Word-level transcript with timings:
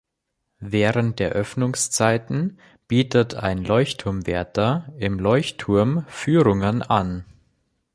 Während 0.63 1.19
der 1.19 1.33
Öffnungszeiten 1.33 2.57
bietet 2.87 3.35
ein 3.35 3.63
Leuchtturmwärter 3.63 4.91
im 4.97 5.19
Leuchtturm 5.19 6.05
Führungen 6.07 6.81
an. 6.81 7.23